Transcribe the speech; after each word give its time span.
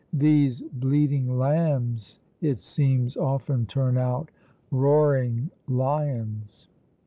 These 0.13 0.63
bleating 0.63 1.37
lambs, 1.37 2.17
it 2.41 2.59
seems, 2.59 3.15
often 3.15 3.67
turn 3.67 3.99
out 3.99 4.31
roaring 4.71 5.51
lions! 5.67 6.67